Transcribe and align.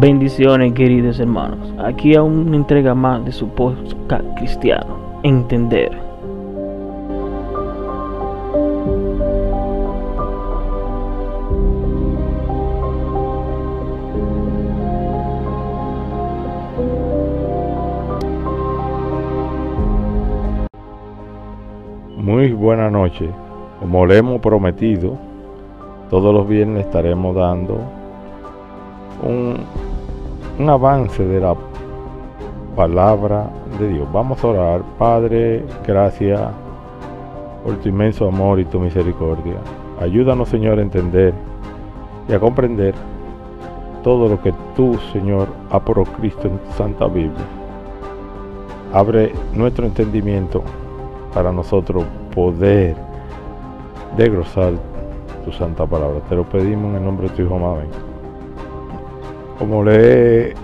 Bendiciones 0.00 0.72
queridos 0.72 1.20
hermanos, 1.20 1.74
aquí 1.78 2.14
a 2.14 2.22
una 2.22 2.56
entrega 2.56 2.94
más 2.94 3.22
de 3.22 3.32
su 3.32 3.46
podcast 3.48 4.24
cristiano, 4.38 4.96
Entender. 5.22 5.90
Muy 22.16 22.52
buena 22.52 22.88
noche. 22.88 23.28
Como 23.80 24.06
le 24.06 24.16
hemos 24.16 24.40
prometido, 24.40 25.18
todos 26.08 26.32
los 26.32 26.48
viernes 26.48 26.86
estaremos 26.86 27.36
dando 27.36 28.00
un, 29.22 29.58
un 30.60 30.68
avance 30.68 31.24
de 31.24 31.40
la 31.40 31.54
palabra 32.76 33.50
de 33.78 33.88
Dios. 33.88 34.06
Vamos 34.12 34.44
a 34.44 34.48
orar. 34.48 34.82
Padre, 34.98 35.64
gracias 35.86 36.38
por 37.64 37.76
tu 37.76 37.88
inmenso 37.88 38.28
amor 38.28 38.60
y 38.60 38.66
tu 38.66 38.78
misericordia. 38.78 39.54
Ayúdanos, 40.00 40.50
Señor, 40.50 40.78
a 40.78 40.82
entender 40.82 41.32
y 42.28 42.34
a 42.34 42.40
comprender 42.40 42.94
todo 44.02 44.28
lo 44.28 44.40
que 44.42 44.52
tú, 44.76 44.98
Señor, 45.12 45.48
ha 45.70 45.80
proscrito 45.80 46.48
en 46.48 46.58
tu 46.58 46.72
Santa 46.72 47.06
Biblia. 47.06 47.44
Abre 48.92 49.32
nuestro 49.54 49.86
entendimiento 49.86 50.62
para 51.32 51.52
nosotros 51.52 52.04
poder 52.34 52.96
desglosar 54.16 54.74
tu 55.44 55.52
santa 55.52 55.86
palabra. 55.86 56.20
Te 56.28 56.34
lo 56.34 56.44
pedimos 56.44 56.90
en 56.90 56.96
el 56.96 57.04
nombre 57.04 57.28
de 57.28 57.34
tu 57.34 57.42
Hijo 57.42 57.56
amado. 57.56 58.09
Como 59.60 59.84
le 59.84 60.54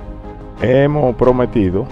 hemos 0.62 1.14
prometido, 1.16 1.84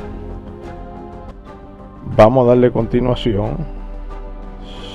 vamos 2.16 2.46
a 2.46 2.48
darle 2.48 2.72
continuación 2.72 3.58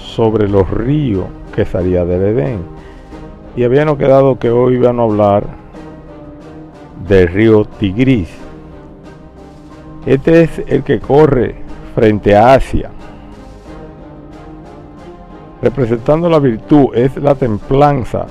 sobre 0.06 0.50
los 0.50 0.68
ríos 0.72 1.28
que 1.56 1.66
salía 1.66 2.06
del 2.06 2.24
Edén. 2.24 2.62
Y 3.56 3.64
habíamos 3.64 4.00
quedado 4.00 4.40
que 4.40 4.50
hoy 4.50 4.74
iban 4.74 5.00
a 5.00 5.04
hablar 5.04 5.44
del 7.08 7.28
río 7.28 7.66
Tigris. 7.66 8.32
Este 10.08 10.42
es 10.42 10.64
el 10.66 10.82
que 10.82 11.00
corre 11.00 11.58
frente 11.94 12.36
a 12.36 12.56
Asia. 12.56 12.90
Representando 15.62 16.28
la 16.28 16.40
virtud 16.40 16.88
es 16.96 17.16
la 17.18 17.36
templanza 17.36 18.26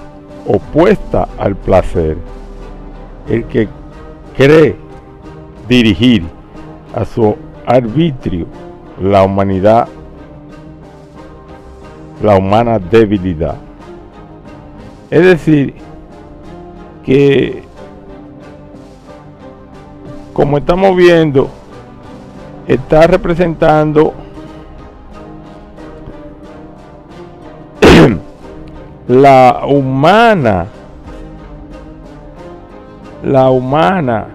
opuesta 0.48 1.28
al 1.38 1.54
placer 1.54 2.16
el 3.28 3.44
que 3.44 3.68
cree 4.36 4.76
dirigir 5.68 6.24
a 6.94 7.04
su 7.04 7.36
arbitrio 7.66 8.46
la 9.00 9.22
humanidad, 9.22 9.88
la 12.22 12.36
humana 12.36 12.78
debilidad. 12.78 13.56
Es 15.10 15.22
decir, 15.22 15.74
que 17.04 17.62
como 20.32 20.58
estamos 20.58 20.96
viendo, 20.96 21.48
está 22.66 23.06
representando 23.06 24.14
la 29.08 29.62
humana 29.66 30.66
la 33.22 33.50
humana 33.50 34.26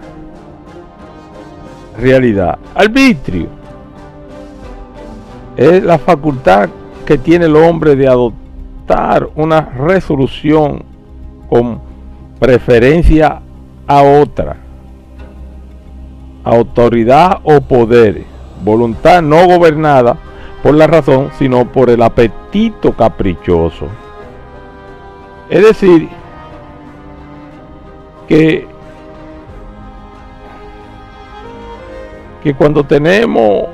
realidad. 1.98 2.58
Arbitrio 2.74 3.48
es 5.56 5.82
la 5.84 5.98
facultad 5.98 6.68
que 7.04 7.18
tiene 7.18 7.46
el 7.46 7.56
hombre 7.56 7.96
de 7.96 8.08
adoptar 8.08 9.28
una 9.36 9.60
resolución 9.60 10.82
con 11.48 11.80
preferencia 12.38 13.40
a 13.86 14.02
otra. 14.02 14.56
Autoridad 16.44 17.40
o 17.44 17.60
poder. 17.60 18.24
Voluntad 18.62 19.22
no 19.22 19.46
gobernada 19.46 20.16
por 20.62 20.74
la 20.74 20.86
razón, 20.86 21.30
sino 21.38 21.70
por 21.70 21.90
el 21.90 22.02
apetito 22.02 22.92
caprichoso. 22.92 23.86
Es 25.48 25.62
decir, 25.62 26.08
que 28.26 28.66
que 32.44 32.52
cuando 32.54 32.84
tenemos 32.84 33.64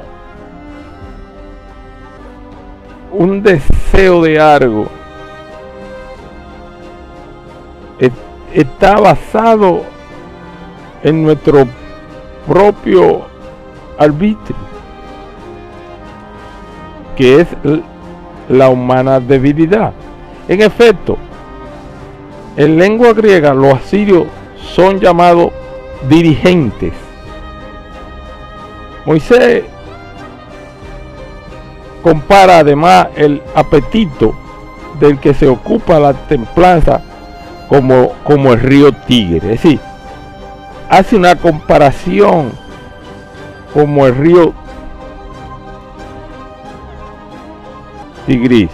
un 3.10 3.42
deseo 3.42 4.22
de 4.22 4.38
algo, 4.38 4.86
está 8.54 9.00
basado 9.00 9.82
en 11.03 11.25
nuestro 11.25 11.66
propio 12.47 13.22
arbitrio, 13.98 14.56
que 17.16 17.41
es 17.41 17.48
la 18.48 18.69
humana 18.69 19.19
debilidad. 19.19 19.92
En 20.47 20.62
efecto, 20.62 21.16
en 22.56 22.78
lengua 22.78 23.12
griega 23.14 23.53
los 23.53 23.75
asirios 23.75 24.26
son 24.75 25.00
llamados 25.00 25.50
dirigentes 26.09 26.92
Moisés 29.06 29.65
compara 32.03 32.59
además 32.59 33.09
el 33.16 33.43
apetito 33.55 34.34
del 34.99 35.19
que 35.19 35.34
se 35.34 35.49
ocupa 35.49 35.99
la 35.99 36.12
templanza 36.12 37.00
como, 37.69 38.12
como 38.25 38.53
el 38.53 38.60
río 38.60 38.93
Tigre. 38.93 39.55
Es 39.55 39.62
decir, 39.62 39.81
hace 40.89 41.16
una 41.16 41.37
comparación 41.37 42.53
como 43.72 44.06
el 44.06 44.16
río 44.16 44.53
Tigris. 48.27 48.71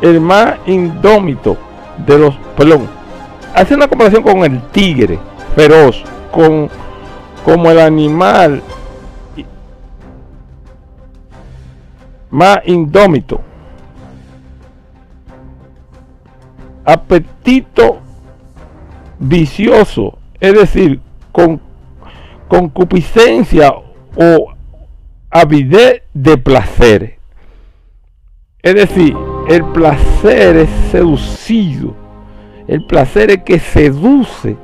El 0.00 0.20
más 0.20 0.54
indómito 0.66 1.56
de 2.06 2.18
los, 2.18 2.34
perdón, 2.56 2.88
hace 3.54 3.74
una 3.74 3.88
comparación 3.88 4.22
con 4.22 4.38
el 4.38 4.60
tigre 4.68 5.18
feroz, 5.54 6.02
con 6.32 6.68
como 7.44 7.70
el 7.70 7.78
animal 7.78 8.62
más 12.30 12.58
indómito. 12.66 13.40
Apetito 16.84 17.98
vicioso, 19.18 20.18
es 20.40 20.54
decir, 20.54 21.00
con 21.32 21.60
concupiscencia 22.48 23.72
o 24.16 24.52
avidez 25.30 26.02
de 26.12 26.36
placer. 26.36 27.18
Es 28.62 28.74
decir, 28.74 29.16
el 29.48 29.64
placer 29.66 30.56
es 30.56 30.70
seducido 30.90 32.03
el 32.66 32.84
placer 32.86 33.30
es 33.30 33.42
que 33.42 33.58
seduce 33.58 34.56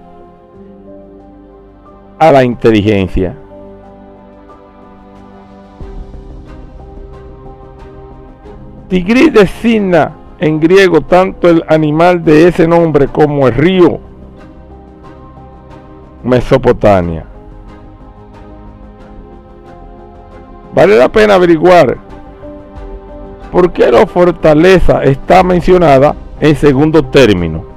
a 2.19 2.33
la 2.33 2.44
inteligencia. 2.44 3.34
Tigris 8.88 9.32
designa 9.32 10.12
en 10.38 10.58
griego 10.58 11.02
tanto 11.02 11.49
el 11.49 11.62
animal 11.69 12.25
de 12.25 12.49
ese 12.49 12.67
nombre 12.67 13.06
como 13.06 13.47
el 13.47 13.55
río 13.55 14.00
Mesopotamia. 16.25 17.25
Vale 20.75 20.97
la 20.97 21.08
pena 21.08 21.35
averiguar 21.35 21.99
por 23.52 23.73
qué 23.73 23.91
la 23.91 24.06
fortaleza 24.06 25.02
está 25.02 25.43
mencionada 25.43 26.14
en 26.41 26.56
segundo 26.56 27.05
término 27.05 27.69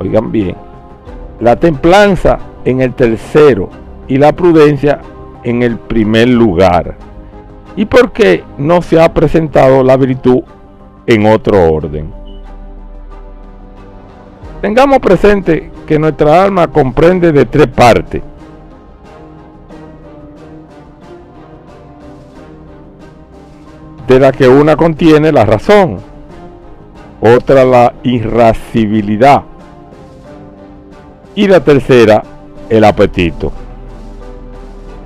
oigan 0.00 0.32
bien, 0.32 0.56
la 1.40 1.56
templanza 1.56 2.38
en 2.64 2.80
el 2.80 2.94
tercero 2.94 3.68
y 4.08 4.16
la 4.16 4.32
prudencia 4.32 5.00
en 5.44 5.62
el 5.62 5.76
primer 5.78 6.28
lugar. 6.28 6.96
¿Y 7.76 7.84
por 7.84 8.10
qué 8.10 8.42
no 8.58 8.82
se 8.82 9.00
ha 9.00 9.12
presentado 9.12 9.82
la 9.84 9.96
virtud 9.96 10.42
en 11.06 11.26
otro 11.26 11.72
orden? 11.72 12.12
Tengamos 14.60 14.98
presente 14.98 15.70
que 15.86 15.98
nuestra 15.98 16.44
alma 16.44 16.68
comprende 16.68 17.32
de 17.32 17.44
tres 17.44 17.68
partes. 17.68 18.22
De 24.08 24.18
la 24.18 24.32
que 24.32 24.48
una 24.48 24.76
contiene 24.76 25.30
la 25.30 25.44
razón, 25.44 25.98
otra 27.20 27.64
la 27.64 27.94
irascibilidad 28.02 29.44
y 31.34 31.46
la 31.46 31.60
tercera 31.60 32.22
el 32.68 32.84
apetito. 32.84 33.52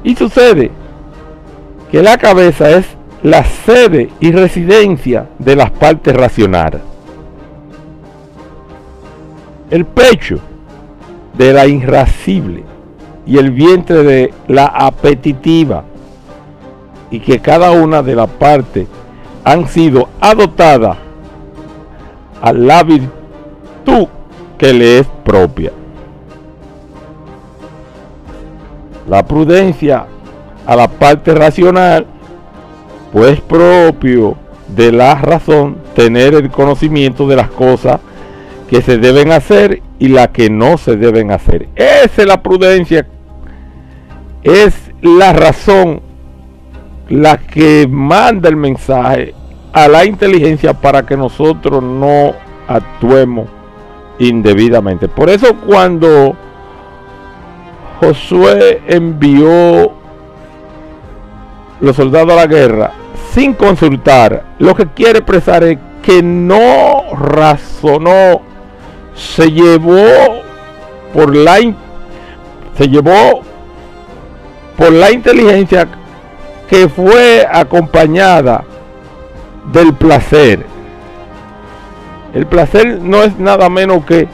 Y 0.02 0.14
sucede 0.14 0.70
que 1.90 2.02
la 2.02 2.18
cabeza 2.18 2.70
es 2.70 2.86
la 3.22 3.44
sede 3.44 4.10
y 4.20 4.32
residencia 4.32 5.28
de 5.38 5.56
las 5.56 5.70
partes 5.70 6.14
racionales. 6.14 6.82
El 9.70 9.86
pecho 9.86 10.38
de 11.32 11.52
la 11.52 11.66
irascible 11.66 12.64
y 13.26 13.38
el 13.38 13.50
vientre 13.50 14.02
de 14.02 14.34
la 14.46 14.66
apetitiva 14.66 15.84
y 17.10 17.20
que 17.20 17.40
cada 17.40 17.70
una 17.70 18.02
de 18.02 18.14
las 18.14 18.28
partes 18.28 18.86
han 19.44 19.68
sido 19.68 20.08
adoptadas 20.20 20.98
a 22.42 22.52
la 22.52 22.82
virtud 22.82 24.08
que 24.58 24.72
le 24.72 24.98
es 24.98 25.06
propia. 25.24 25.72
La 29.08 29.24
prudencia 29.24 30.06
a 30.66 30.76
la 30.76 30.88
parte 30.88 31.34
racional, 31.34 32.06
pues 33.12 33.40
propio 33.40 34.36
de 34.68 34.92
la 34.92 35.14
razón 35.16 35.76
tener 35.94 36.34
el 36.34 36.50
conocimiento 36.50 37.28
de 37.28 37.36
las 37.36 37.50
cosas 37.50 38.00
que 38.68 38.82
se 38.82 38.98
deben 38.98 39.30
hacer 39.30 39.82
y 39.98 40.08
las 40.08 40.28
que 40.28 40.50
no 40.50 40.78
se 40.78 40.96
deben 40.96 41.30
hacer. 41.30 41.68
Esa 41.76 42.22
es 42.22 42.26
la 42.26 42.42
prudencia, 42.42 43.06
es 44.42 44.74
la 45.02 45.32
razón 45.32 46.00
la 47.08 47.36
que 47.36 47.86
manda 47.88 48.48
el 48.48 48.56
mensaje 48.56 49.34
a 49.72 49.88
la 49.88 50.04
inteligencia 50.04 50.72
para 50.72 51.04
que 51.04 51.16
nosotros 51.16 51.82
no 51.82 52.32
actuemos 52.66 53.48
indebidamente. 54.18 55.08
Por 55.08 55.28
eso 55.28 55.54
cuando 55.66 56.36
Josué 58.00 58.82
envió 58.87 59.93
los 61.81 61.96
soldados 61.96 62.32
a 62.32 62.37
la 62.37 62.46
guerra 62.46 62.93
sin 63.35 63.52
consultar, 63.55 64.44
lo 64.61 64.76
que 64.76 64.87
quiere 64.87 65.19
expresar 65.19 65.64
es 65.64 65.79
que 66.02 66.23
no 66.23 67.02
razonó, 67.17 68.43
se 69.14 69.50
llevó 69.50 70.06
por 71.12 71.35
la 71.35 71.58
se 72.76 72.88
llevó 72.88 73.43
por 74.76 74.93
la 74.93 75.11
inteligencia 75.11 75.88
que 76.69 76.88
fue 76.88 77.46
acompañada 77.50 78.64
del 79.73 79.94
placer. 79.94 80.64
El 82.35 82.46
placer 82.46 83.00
no 83.00 83.23
es 83.23 83.37
nada 83.38 83.69
menos 83.69 84.05
que 84.05 84.29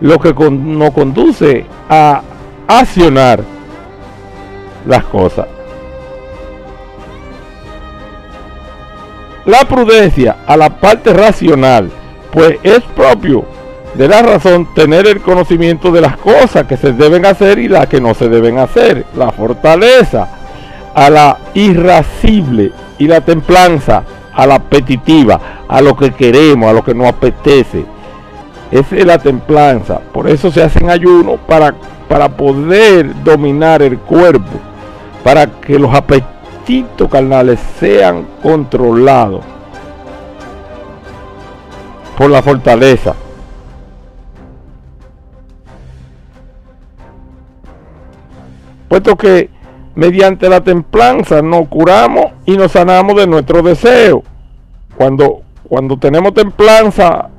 lo 0.00 0.18
que 0.18 0.34
nos 0.34 0.90
conduce 0.92 1.64
a 1.88 2.22
accionar 2.66 3.42
las 4.86 5.04
cosas. 5.04 5.46
La 9.44 9.60
prudencia 9.68 10.36
a 10.46 10.56
la 10.56 10.70
parte 10.70 11.12
racional, 11.12 11.90
pues 12.32 12.58
es 12.62 12.80
propio 12.96 13.44
de 13.94 14.08
la 14.08 14.22
razón 14.22 14.74
tener 14.74 15.06
el 15.06 15.20
conocimiento 15.20 15.92
de 15.92 16.00
las 16.00 16.16
cosas 16.16 16.66
que 16.66 16.76
se 16.76 16.92
deben 16.92 17.26
hacer 17.26 17.58
y 17.58 17.68
las 17.68 17.86
que 17.86 18.00
no 18.00 18.14
se 18.14 18.28
deben 18.28 18.58
hacer. 18.58 19.04
La 19.16 19.30
fortaleza 19.30 20.28
a 20.94 21.10
la 21.10 21.38
irascible 21.54 22.72
y 22.98 23.06
la 23.06 23.20
templanza 23.20 24.02
a 24.32 24.46
la 24.46 24.56
apetitiva, 24.56 25.40
a 25.68 25.80
lo 25.80 25.96
que 25.96 26.12
queremos, 26.12 26.70
a 26.70 26.72
lo 26.72 26.84
que 26.84 26.94
nos 26.94 27.08
apetece. 27.08 27.84
Es 28.74 28.90
la 28.90 29.18
templanza. 29.18 30.00
Por 30.00 30.28
eso 30.28 30.50
se 30.50 30.60
hacen 30.60 30.90
ayunos 30.90 31.38
para, 31.46 31.72
para 32.08 32.28
poder 32.28 33.22
dominar 33.22 33.82
el 33.82 33.98
cuerpo, 33.98 34.58
para 35.22 35.46
que 35.46 35.78
los 35.78 35.94
apetitos 35.94 37.08
carnales 37.08 37.60
sean 37.78 38.26
controlados 38.42 39.44
por 42.18 42.28
la 42.30 42.42
fortaleza. 42.42 43.14
Puesto 48.88 49.16
que 49.16 49.50
mediante 49.94 50.48
la 50.48 50.62
templanza 50.62 51.42
nos 51.42 51.68
curamos 51.68 52.32
y 52.44 52.56
nos 52.56 52.72
sanamos 52.72 53.14
de 53.14 53.28
nuestro 53.28 53.62
deseo. 53.62 54.24
Cuando, 54.96 55.42
cuando 55.68 55.96
tenemos 55.96 56.34
templanza, 56.34 57.30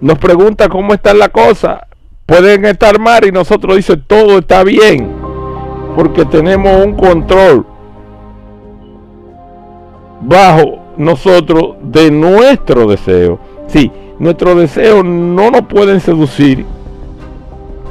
nos 0.00 0.18
pregunta 0.18 0.68
cómo 0.68 0.94
está 0.94 1.12
la 1.14 1.28
cosa. 1.28 1.86
Pueden 2.26 2.64
estar 2.64 2.98
mal 2.98 3.26
y 3.26 3.32
nosotros 3.32 3.76
dice 3.76 3.96
todo 3.96 4.38
está 4.38 4.64
bien. 4.64 5.10
Porque 5.96 6.24
tenemos 6.24 6.84
un 6.84 6.94
control 6.94 7.66
bajo 10.20 10.78
nosotros 10.96 11.76
de 11.82 12.10
nuestro 12.10 12.86
deseo. 12.86 13.38
Sí, 13.66 13.90
nuestros 14.18 14.56
deseos 14.56 15.04
no 15.04 15.50
nos 15.50 15.62
pueden 15.62 16.00
seducir 16.00 16.64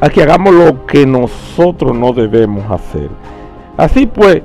a 0.01 0.09
que 0.09 0.23
hagamos 0.23 0.53
lo 0.53 0.85
que 0.85 1.05
nosotros 1.05 1.95
no 1.95 2.13
debemos 2.13 2.69
hacer. 2.71 3.09
Así 3.77 4.05
pues, 4.05 4.41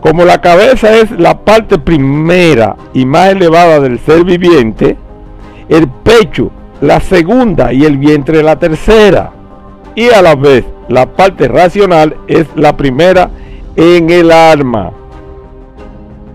como 0.00 0.24
la 0.24 0.40
cabeza 0.40 0.94
es 0.98 1.10
la 1.12 1.38
parte 1.38 1.78
primera 1.78 2.76
y 2.92 3.06
más 3.06 3.30
elevada 3.30 3.80
del 3.80 3.98
ser 4.00 4.24
viviente, 4.24 4.96
el 5.68 5.88
pecho 5.88 6.50
la 6.82 7.00
segunda 7.00 7.72
y 7.72 7.84
el 7.84 7.96
vientre 7.96 8.42
la 8.42 8.58
tercera. 8.58 9.32
Y 9.94 10.10
a 10.10 10.20
la 10.20 10.34
vez 10.34 10.66
la 10.88 11.06
parte 11.06 11.48
racional 11.48 12.16
es 12.26 12.46
la 12.54 12.76
primera 12.76 13.30
en 13.76 14.10
el 14.10 14.30
alma. 14.30 14.92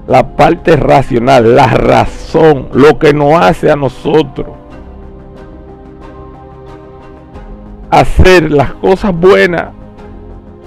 La 0.07 0.35
parte 0.35 0.77
racional, 0.77 1.55
la 1.55 1.67
razón, 1.67 2.69
lo 2.71 2.97
que 2.97 3.13
nos 3.13 3.33
hace 3.41 3.69
a 3.69 3.75
nosotros 3.75 4.47
hacer 7.89 8.51
las 8.51 8.73
cosas 8.73 9.17
buenas 9.17 9.69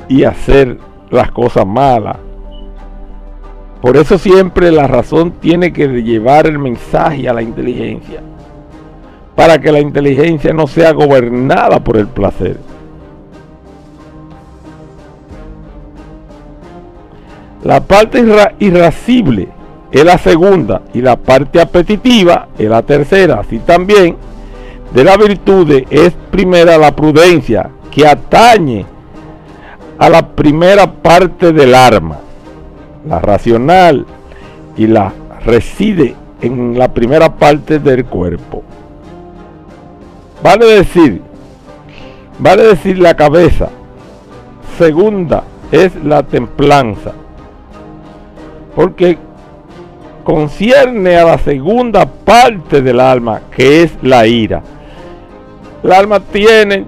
y 0.08 0.24
hacer 0.24 0.78
las 1.10 1.30
cosas 1.30 1.66
malas. 1.66 2.16
Por 3.80 3.96
eso 3.96 4.18
siempre 4.18 4.70
la 4.70 4.86
razón 4.86 5.32
tiene 5.32 5.72
que 5.72 5.86
llevar 6.02 6.46
el 6.46 6.58
mensaje 6.58 7.28
a 7.28 7.32
la 7.32 7.42
inteligencia. 7.42 8.20
Para 9.40 9.58
que 9.58 9.72
la 9.72 9.80
inteligencia 9.80 10.52
no 10.52 10.66
sea 10.66 10.92
gobernada 10.92 11.80
por 11.80 11.96
el 11.96 12.08
placer. 12.08 12.58
La 17.64 17.80
parte 17.80 18.22
irascible 18.58 19.48
es 19.90 20.04
la 20.04 20.18
segunda 20.18 20.82
y 20.92 21.00
la 21.00 21.16
parte 21.16 21.58
apetitiva 21.58 22.48
es 22.58 22.68
la 22.68 22.82
tercera. 22.82 23.40
Así 23.40 23.60
también 23.60 24.14
de 24.92 25.04
la 25.04 25.16
virtud 25.16 25.84
es 25.88 26.12
primera 26.30 26.76
la 26.76 26.94
prudencia 26.94 27.70
que 27.90 28.06
atañe 28.06 28.84
a 29.96 30.10
la 30.10 30.20
primera 30.20 30.86
parte 30.86 31.54
del 31.54 31.74
arma, 31.74 32.18
la 33.08 33.18
racional, 33.20 34.04
y 34.76 34.86
la 34.86 35.14
reside 35.46 36.14
en 36.42 36.78
la 36.78 36.92
primera 36.92 37.34
parte 37.36 37.78
del 37.78 38.04
cuerpo. 38.04 38.64
Vale 40.42 40.66
decir, 40.66 41.20
vale 42.38 42.62
decir 42.62 42.98
la 42.98 43.14
cabeza. 43.14 43.68
Segunda 44.78 45.44
es 45.70 45.94
la 46.02 46.22
templanza. 46.22 47.12
Porque 48.74 49.18
concierne 50.24 51.16
a 51.16 51.24
la 51.24 51.38
segunda 51.38 52.06
parte 52.06 52.80
del 52.80 53.00
alma, 53.00 53.42
que 53.54 53.82
es 53.82 53.92
la 54.02 54.26
ira. 54.26 54.62
El 55.82 55.92
alma 55.92 56.20
tiene 56.20 56.86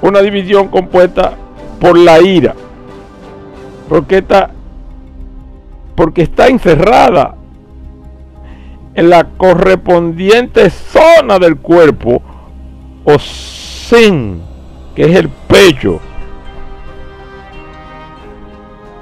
una 0.00 0.20
división 0.20 0.68
compuesta 0.68 1.34
por 1.78 1.98
la 1.98 2.20
ira. 2.20 2.54
Porque 3.90 4.18
está, 4.18 4.50
porque 5.94 6.22
está 6.22 6.48
encerrada 6.48 7.37
en 8.98 9.10
la 9.10 9.28
correspondiente 9.36 10.70
zona 10.70 11.38
del 11.38 11.56
cuerpo 11.58 12.20
o 13.04 13.16
sen, 13.20 14.42
que 14.96 15.04
es 15.04 15.14
el 15.14 15.28
pecho, 15.28 16.00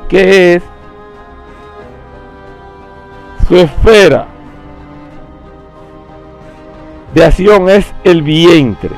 que 0.06 0.56
es 0.56 0.62
su 3.48 3.56
esfera 3.56 4.26
de 7.14 7.24
acción 7.24 7.70
es 7.70 7.90
el 8.04 8.20
vientre 8.20 8.90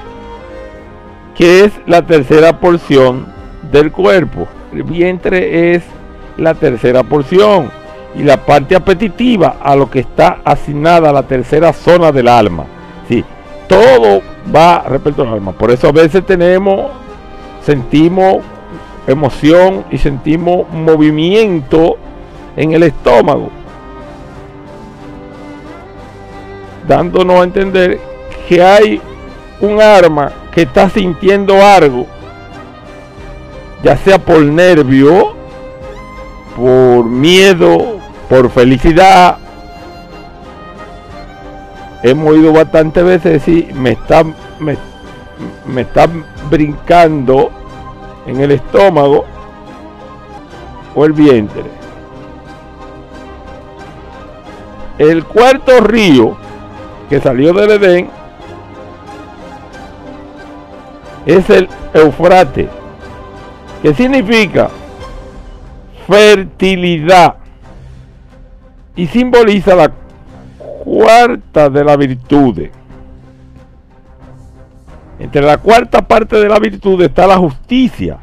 que 1.36 1.62
es 1.62 1.72
la 1.86 2.04
tercera 2.04 2.58
porción 2.58 3.32
del 3.70 3.92
cuerpo. 3.92 4.48
El 4.72 4.82
vientre 4.82 5.76
es 5.76 5.84
la 6.36 6.54
tercera 6.54 7.04
porción 7.04 7.70
y 8.18 8.24
la 8.24 8.44
parte 8.44 8.74
apetitiva 8.74 9.56
a 9.62 9.76
lo 9.76 9.88
que 9.88 10.00
está 10.00 10.40
asignada 10.44 11.10
a 11.10 11.12
la 11.12 11.22
tercera 11.22 11.72
zona 11.72 12.10
del 12.10 12.26
alma. 12.26 12.66
Sí, 13.08 13.24
todo 13.68 14.20
va 14.54 14.84
respecto 14.88 15.22
al 15.22 15.28
alma. 15.28 15.52
Por 15.52 15.70
eso 15.70 15.88
a 15.88 15.92
veces 15.92 16.26
tenemos, 16.26 16.90
sentimos 17.64 18.38
emoción 19.06 19.84
y 19.90 19.98
sentimos 19.98 20.68
movimiento 20.70 21.96
en 22.56 22.72
el 22.72 22.82
estómago, 22.82 23.50
dándonos 26.88 27.40
a 27.40 27.44
entender 27.44 28.00
que 28.48 28.60
hay 28.60 29.00
un 29.60 29.80
arma 29.80 30.32
que 30.52 30.62
está 30.62 30.90
sintiendo 30.90 31.54
algo, 31.62 32.06
ya 33.84 33.96
sea 33.96 34.18
por 34.18 34.42
nervio, 34.42 35.34
por 36.56 37.04
miedo, 37.04 37.97
por 38.28 38.50
felicidad. 38.50 39.38
Hemos 42.02 42.32
oído 42.32 42.52
bastantes 42.52 43.04
veces 43.04 43.32
decir, 43.32 43.74
me 43.74 43.90
está, 43.90 44.22
me, 44.60 44.76
me 45.66 45.86
brincando 46.48 47.50
en 48.26 48.40
el 48.40 48.52
estómago 48.52 49.24
o 50.94 51.04
el 51.04 51.12
vientre. 51.12 51.64
El 54.98 55.24
cuarto 55.24 55.80
río 55.80 56.36
que 57.08 57.20
salió 57.20 57.52
del 57.52 57.70
Edén 57.70 58.10
es 61.24 61.48
el 61.50 61.68
Eufrate, 61.94 62.68
que 63.82 63.94
significa 63.94 64.70
fertilidad 66.06 67.37
y 68.98 69.06
simboliza 69.06 69.76
la 69.76 69.92
cuarta 70.84 71.70
de 71.70 71.84
la 71.84 71.96
virtud. 71.96 72.64
Entre 75.20 75.40
la 75.40 75.58
cuarta 75.58 76.02
parte 76.02 76.36
de 76.36 76.48
la 76.48 76.58
virtud 76.58 77.00
está 77.02 77.28
la 77.28 77.36
justicia, 77.36 78.18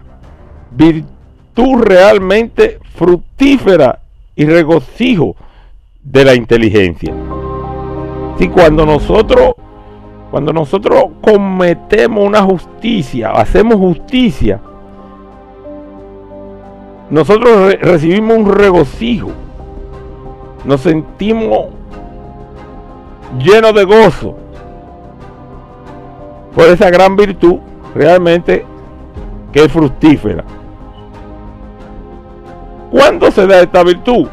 virtud 0.71 1.81
realmente 1.81 2.79
fructífera 2.93 4.01
y 4.35 4.43
regocijo 4.45 5.37
de 6.03 6.25
la 6.25 6.35
inteligencia. 6.35 7.13
Si 8.37 8.49
cuando 8.49 8.85
nosotros 8.85 9.53
cuando 10.29 10.51
nosotros 10.51 11.05
cometemos 11.21 12.21
una 12.21 12.41
justicia, 12.41 13.31
hacemos 13.31 13.77
justicia, 13.77 14.59
nosotros 17.09 17.75
recibimos 17.79 18.39
un 18.39 18.53
regocijo. 18.53 19.44
Nos 20.65 20.81
sentimos 20.81 21.67
llenos 23.39 23.73
de 23.73 23.83
gozo 23.83 24.35
por 26.53 26.65
esa 26.65 26.89
gran 26.89 27.15
virtud 27.15 27.57
realmente 27.93 28.65
que 29.51 29.65
es 29.65 29.71
fructífera. 29.71 30.43
¿Cuándo 32.91 33.29
se 33.31 33.45
da 33.45 33.61
esta 33.61 33.83
virtud? 33.83 34.27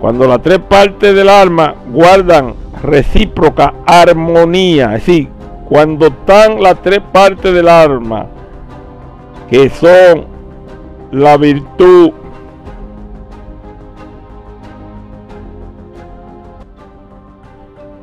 Cuando 0.00 0.26
las 0.26 0.40
tres 0.42 0.60
partes 0.60 1.14
del 1.14 1.28
alma 1.28 1.74
guardan 1.92 2.54
recíproca 2.82 3.74
armonía, 3.86 4.94
es 4.96 5.06
decir, 5.06 5.28
cuando 5.68 6.06
están 6.06 6.62
las 6.62 6.80
tres 6.82 7.00
partes 7.12 7.52
del 7.52 7.68
alma, 7.68 8.26
que 9.50 9.68
son 9.70 10.26
la 11.10 11.36
virtud, 11.36 12.12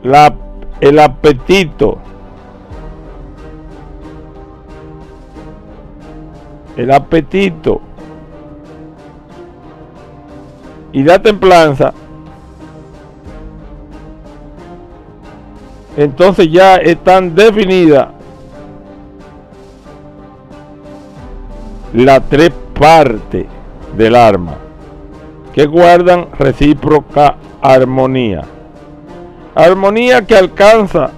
la, 0.03 0.35
el 0.81 0.99
apetito, 0.99 1.97
el 6.75 6.91
apetito 6.91 7.81
y 10.91 11.03
la 11.03 11.21
templanza, 11.21 11.93
entonces 15.95 16.51
ya 16.51 16.75
están 16.75 17.33
definidas 17.33 18.09
las 21.93 22.27
tres 22.29 22.51
partes 22.77 23.45
del 23.95 24.15
arma 24.15 24.57
que 25.53 25.67
guardan 25.67 26.27
recíproca 26.37 27.35
armonía. 27.61 28.43
Armonía 29.55 30.25
que 30.25 30.35
alcanza 30.35 31.11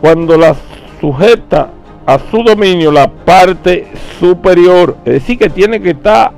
cuando 0.00 0.36
la 0.36 0.54
sujeta 1.00 1.70
a 2.06 2.18
su 2.30 2.42
dominio 2.42 2.90
la 2.90 3.10
parte 3.10 3.88
superior, 4.18 4.96
es 5.04 5.14
decir, 5.14 5.38
que 5.38 5.50
tiene 5.50 5.80
que 5.80 5.90
estar 5.90 6.32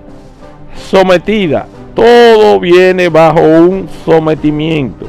sometida. 0.90 1.66
Todo 1.94 2.58
viene 2.58 3.08
bajo 3.08 3.40
un 3.40 3.88
sometimiento. 4.04 5.06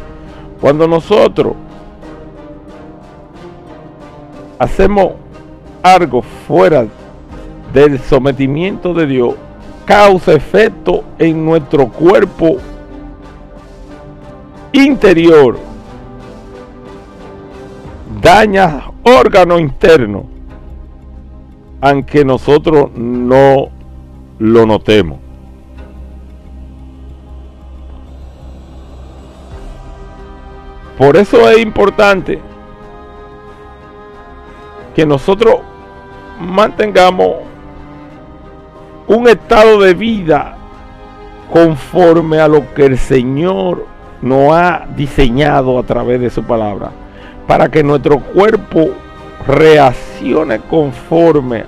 Cuando 0.60 0.88
nosotros 0.88 1.54
hacemos 4.60 5.14
algo 5.82 6.22
fuera 6.22 6.86
del 7.74 8.00
sometimiento 8.00 8.94
de 8.94 9.08
Dios, 9.08 9.36
causa 9.86 10.34
efecto 10.34 11.04
en 11.20 11.44
nuestro 11.44 11.88
cuerpo 11.90 12.58
interior, 14.74 15.58
daña 18.22 18.92
órgano 19.04 19.60
interno, 19.60 20.26
aunque 21.80 22.26
nosotros 22.26 22.92
no 22.96 23.70
lo 24.40 24.66
notemos. 24.66 25.20
Por 30.98 31.18
eso 31.18 31.50
es 31.50 31.60
importante 31.60 32.40
que 34.96 35.06
nosotros 35.06 35.56
mantengamos 36.40 37.38
un 39.08 39.28
estado 39.28 39.82
de 39.82 39.94
vida 39.94 40.58
conforme 41.52 42.40
a 42.40 42.48
lo 42.48 42.74
que 42.74 42.86
el 42.86 42.98
Señor 42.98 43.93
nos 44.24 44.54
ha 44.54 44.88
diseñado 44.96 45.78
a 45.78 45.84
través 45.84 46.22
de 46.22 46.30
su 46.30 46.44
palabra, 46.44 46.92
para 47.46 47.70
que 47.70 47.84
nuestro 47.84 48.20
cuerpo 48.20 48.92
reaccione 49.46 50.60
conforme 50.60 51.66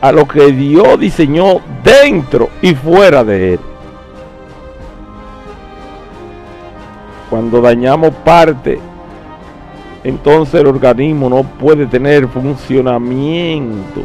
a 0.00 0.10
lo 0.10 0.26
que 0.26 0.50
Dios 0.52 0.98
diseñó 0.98 1.60
dentro 1.82 2.48
y 2.62 2.74
fuera 2.74 3.22
de 3.22 3.54
él. 3.54 3.60
Cuando 7.28 7.60
dañamos 7.60 8.14
parte, 8.24 8.78
entonces 10.02 10.62
el 10.62 10.66
organismo 10.66 11.28
no 11.28 11.42
puede 11.42 11.86
tener 11.86 12.26
funcionamiento 12.28 14.00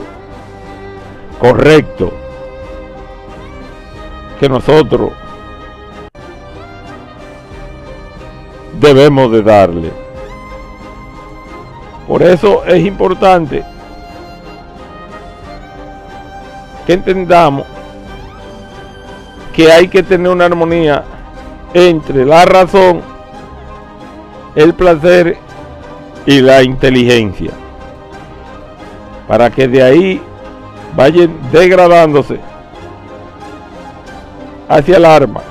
correcto 1.39 2.11
que 4.41 4.49
nosotros 4.49 5.11
debemos 8.79 9.31
de 9.31 9.41
darle. 9.43 9.91
Por 12.07 12.23
eso 12.23 12.63
es 12.65 12.83
importante 12.85 13.63
que 16.85 16.93
entendamos 16.93 17.65
que 19.53 19.71
hay 19.71 19.87
que 19.87 20.01
tener 20.01 20.31
una 20.31 20.45
armonía 20.45 21.03
entre 21.73 22.25
la 22.25 22.45
razón 22.45 23.01
el 24.55 24.73
placer 24.73 25.37
y 26.25 26.41
la 26.41 26.63
inteligencia. 26.63 27.51
Para 29.27 29.49
que 29.51 29.67
de 29.67 29.83
ahí 29.83 30.21
vayan 30.95 31.37
degradándose 31.51 32.39
hacia 34.67 34.97
el 34.97 35.05
arma. 35.05 35.41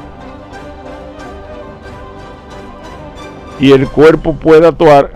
Y 3.61 3.73
el 3.73 3.89
cuerpo 3.89 4.35
pueda 4.35 4.69
actuar 4.69 5.13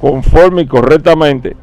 conforme 0.00 0.62
y 0.62 0.66
correctamente 0.66 1.56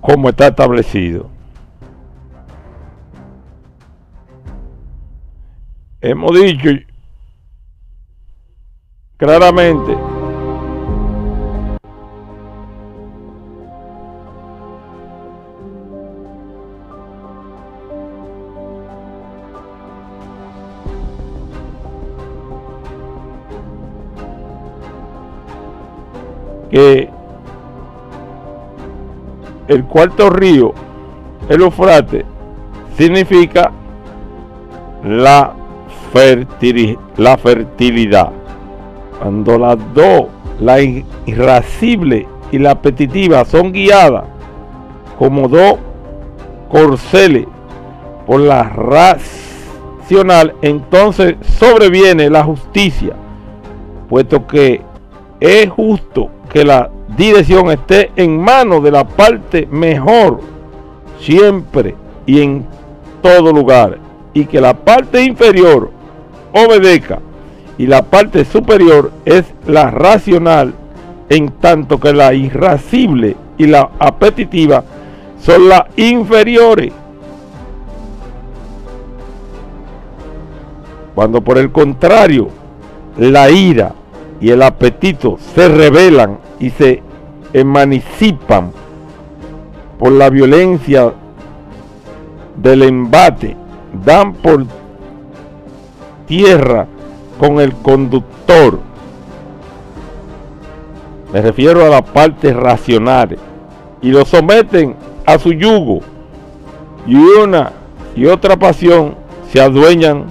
como 0.00 0.28
está 0.30 0.48
establecido. 0.48 1.38
hemos 6.00 6.32
dicho 6.40 6.70
claramente 9.16 9.96
el 29.68 29.84
cuarto 29.84 30.30
río, 30.30 30.72
el 31.48 31.62
Eufrate, 31.62 32.24
significa 32.96 33.70
la, 35.04 35.54
la 37.16 37.36
fertilidad. 37.38 38.32
Cuando 39.18 39.58
las 39.58 39.78
dos, 39.94 40.26
la 40.58 40.80
irascible 40.80 42.26
y 42.50 42.58
la 42.58 42.72
apetitiva, 42.72 43.44
son 43.44 43.72
guiadas 43.72 44.24
como 45.18 45.48
dos 45.48 45.76
corceles 46.70 47.46
por 48.26 48.40
la 48.40 48.62
racional, 48.64 50.54
entonces 50.62 51.36
sobreviene 51.58 52.30
la 52.30 52.44
justicia, 52.44 53.14
puesto 54.08 54.46
que 54.46 54.82
es 55.40 55.68
justo 55.70 56.30
que 56.50 56.64
la 56.64 56.90
dirección 57.16 57.70
esté 57.70 58.10
en 58.16 58.40
manos 58.40 58.82
de 58.82 58.90
la 58.90 59.06
parte 59.06 59.66
mejor 59.70 60.40
siempre 61.20 61.94
y 62.26 62.42
en 62.42 62.66
todo 63.22 63.52
lugar 63.52 63.98
y 64.34 64.44
que 64.44 64.60
la 64.60 64.74
parte 64.74 65.22
inferior 65.22 65.90
obedezca 66.52 67.20
y 67.76 67.86
la 67.86 68.02
parte 68.02 68.44
superior 68.44 69.12
es 69.24 69.44
la 69.66 69.90
racional 69.90 70.74
en 71.28 71.50
tanto 71.60 72.00
que 72.00 72.12
la 72.12 72.34
irascible 72.34 73.36
y 73.56 73.66
la 73.66 73.90
apetitiva 73.98 74.84
son 75.40 75.68
las 75.68 75.84
inferiores. 75.96 76.92
Cuando 81.14 81.40
por 81.40 81.58
el 81.58 81.70
contrario 81.70 82.48
la 83.16 83.50
ira 83.50 83.92
y 84.40 84.50
el 84.50 84.62
apetito 84.62 85.38
se 85.54 85.68
rebelan 85.68 86.38
y 86.58 86.70
se 86.70 87.02
emancipan 87.52 88.72
por 89.98 90.12
la 90.12 90.30
violencia 90.30 91.12
del 92.56 92.82
embate, 92.82 93.56
dan 94.04 94.34
por 94.34 94.66
tierra 96.26 96.86
con 97.38 97.60
el 97.60 97.72
conductor. 97.74 98.80
Me 101.32 101.42
refiero 101.42 101.84
a 101.84 101.88
la 101.88 102.02
parte 102.02 102.52
racional 102.52 103.38
y 104.00 104.10
lo 104.10 104.24
someten 104.24 104.96
a 105.26 105.38
su 105.38 105.52
yugo 105.52 106.00
y 107.06 107.16
una 107.16 107.72
y 108.14 108.26
otra 108.26 108.56
pasión 108.56 109.14
se 109.50 109.60
adueñan 109.60 110.26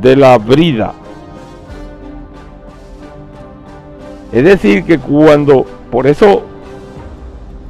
de 0.00 0.16
la 0.16 0.38
brida. 0.38 0.94
Es 4.32 4.44
decir, 4.44 4.84
que 4.84 4.98
cuando, 4.98 5.66
por 5.90 6.06
eso, 6.06 6.42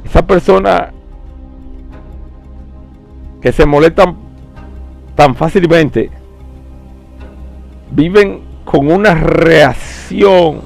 esa 0.05 0.25
persona 0.25 0.91
que 3.41 3.51
se 3.51 3.65
molestan 3.65 4.15
tan 5.15 5.35
fácilmente, 5.35 6.09
viven 7.91 8.41
con 8.63 8.89
una 8.89 9.13
reacción 9.13 10.61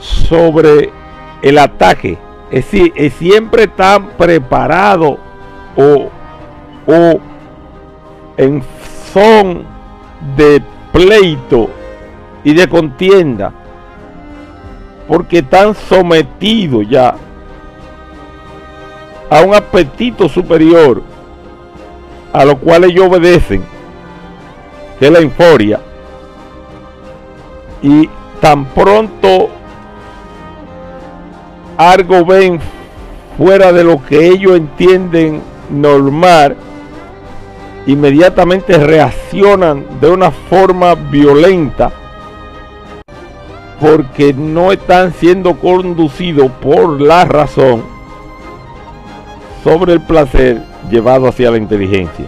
sobre 0.00 0.90
el 1.42 1.56
ataque. 1.56 2.18
Es 2.50 2.68
decir, 2.72 2.92
siempre 3.12 3.64
están 3.64 4.08
preparados 4.18 5.18
o, 5.76 6.08
o 6.86 7.20
en 8.36 8.62
son 9.12 9.64
de 10.36 10.60
pleito 10.92 11.70
y 12.42 12.52
de 12.54 12.68
contienda 12.68 13.52
porque 15.10 15.38
están 15.38 15.74
sometidos 15.74 16.88
ya 16.88 17.16
a 19.28 19.40
un 19.42 19.52
apetito 19.52 20.28
superior 20.28 21.02
a 22.32 22.44
lo 22.44 22.56
cual 22.56 22.84
ellos 22.84 23.08
obedecen, 23.08 23.60
que 25.00 25.06
es 25.06 25.12
la 25.12 25.18
euforia, 25.18 25.80
y 27.82 28.08
tan 28.40 28.66
pronto 28.66 29.48
algo 31.76 32.24
ven 32.24 32.60
fuera 33.36 33.72
de 33.72 33.82
lo 33.82 34.00
que 34.06 34.28
ellos 34.28 34.56
entienden 34.56 35.42
normal, 35.70 36.54
inmediatamente 37.84 38.78
reaccionan 38.78 39.84
de 40.00 40.08
una 40.08 40.30
forma 40.30 40.94
violenta 40.94 41.90
porque 43.80 44.34
no 44.34 44.72
están 44.72 45.14
siendo 45.14 45.58
conducidos 45.58 46.50
por 46.60 47.00
la 47.00 47.24
razón 47.24 47.82
sobre 49.64 49.94
el 49.94 50.00
placer 50.00 50.62
llevado 50.90 51.28
hacia 51.28 51.50
la 51.50 51.56
inteligencia. 51.56 52.26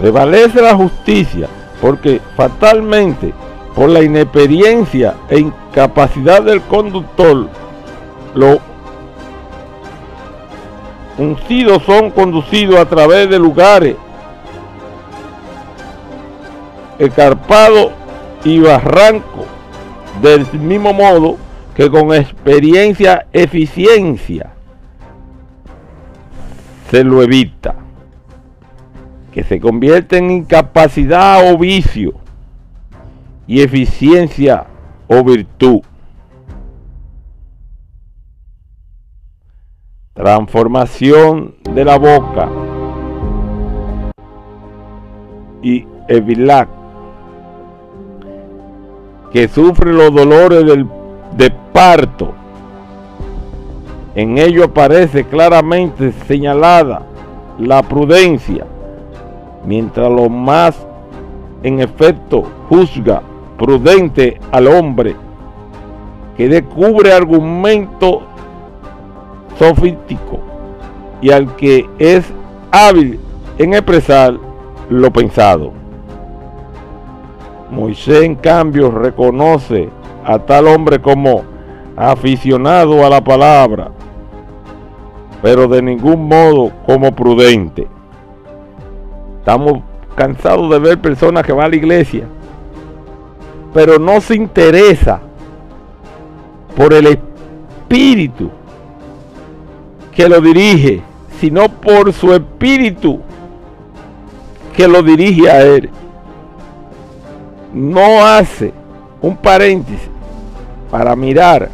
Prevalece 0.00 0.60
la 0.60 0.74
justicia 0.74 1.48
porque 1.80 2.20
fatalmente 2.36 3.32
por 3.74 3.88
la 3.90 4.02
inexperiencia 4.02 5.14
e 5.28 5.38
incapacidad 5.38 6.42
del 6.42 6.60
conductor, 6.62 7.48
los 8.34 8.58
uncidos 11.16 11.82
son 11.84 12.10
conducidos 12.10 12.76
a 12.76 12.86
través 12.86 13.30
de 13.30 13.38
lugares 13.38 13.96
escarpados 16.98 17.92
y 18.44 18.60
barrancos 18.60 19.46
del 20.22 20.46
mismo 20.60 20.92
modo 20.92 21.36
que 21.74 21.90
con 21.90 22.12
experiencia, 22.12 23.26
eficiencia 23.32 24.52
se 26.90 27.04
lo 27.04 27.22
evita. 27.22 27.74
Que 29.32 29.44
se 29.44 29.60
convierte 29.60 30.16
en 30.18 30.30
incapacidad 30.30 31.52
o 31.52 31.58
vicio 31.58 32.14
y 33.46 33.60
eficiencia 33.60 34.66
o 35.06 35.22
virtud. 35.22 35.82
Transformación 40.14 41.54
de 41.62 41.84
la 41.84 41.96
boca 41.96 42.48
y 45.62 45.86
Evilac, 46.08 46.68
que 49.32 49.48
sufre 49.48 49.92
los 49.92 50.14
dolores 50.14 50.64
del, 50.64 50.86
de 51.36 51.50
parto 51.72 52.32
en 54.18 54.36
ello 54.36 54.64
aparece 54.64 55.22
claramente 55.22 56.10
señalada 56.26 57.02
la 57.56 57.84
prudencia, 57.84 58.66
mientras 59.64 60.10
lo 60.10 60.28
más 60.28 60.76
en 61.62 61.78
efecto 61.78 62.42
juzga 62.68 63.22
prudente 63.56 64.40
al 64.50 64.66
hombre 64.66 65.14
que 66.36 66.48
descubre 66.48 67.12
argumento 67.12 68.22
sofístico 69.56 70.40
y 71.20 71.30
al 71.30 71.54
que 71.54 71.88
es 72.00 72.24
hábil 72.72 73.20
en 73.56 73.74
expresar 73.74 74.34
lo 74.90 75.12
pensado. 75.12 75.72
Moisés 77.70 78.22
en 78.22 78.34
cambio 78.34 78.90
reconoce 78.90 79.88
a 80.24 80.38
tal 80.38 80.66
hombre 80.68 81.00
como 81.00 81.42
aficionado 81.96 83.04
a 83.04 83.10
la 83.10 83.22
palabra, 83.22 83.90
pero 85.42 85.68
de 85.68 85.82
ningún 85.82 86.28
modo 86.28 86.70
como 86.86 87.12
prudente. 87.12 87.86
Estamos 89.38 89.80
cansados 90.14 90.70
de 90.70 90.78
ver 90.78 90.98
personas 91.00 91.44
que 91.44 91.52
van 91.52 91.66
a 91.66 91.68
la 91.68 91.76
iglesia, 91.76 92.26
pero 93.74 93.98
no 93.98 94.20
se 94.20 94.34
interesa 94.34 95.20
por 96.76 96.92
el 96.92 97.06
espíritu 97.06 98.50
que 100.14 100.28
lo 100.28 100.40
dirige, 100.40 101.02
sino 101.40 101.68
por 101.68 102.12
su 102.12 102.32
espíritu 102.32 103.20
que 104.76 104.86
lo 104.88 105.02
dirige 105.02 105.50
a 105.50 105.62
él. 105.62 105.90
No 107.78 108.26
hace 108.26 108.72
un 109.22 109.36
paréntesis 109.36 110.10
para 110.90 111.14
mirar 111.14 111.68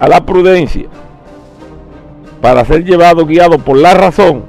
a 0.00 0.08
la 0.08 0.26
prudencia 0.26 0.88
para 2.40 2.64
ser 2.64 2.84
llevado, 2.84 3.24
guiado 3.24 3.60
por 3.60 3.76
la 3.76 3.94
razón, 3.94 4.42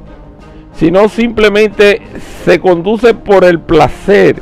sino 0.74 1.10
simplemente 1.10 2.02
se 2.44 2.60
conduce 2.60 3.14
por 3.14 3.44
el 3.44 3.60
placer. 3.60 4.42